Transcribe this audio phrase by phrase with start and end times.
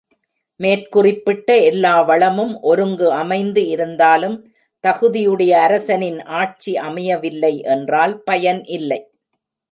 [0.59, 4.37] மேற்குறிப்பிட்ட எல்லா வளமும் ஒருங்கு அமைந்து இருந்தாலும்
[4.83, 8.99] தகுதி உடைய அரசனின் ஆட்சி அமையவில்லை என்றால் பயன் இல்லை.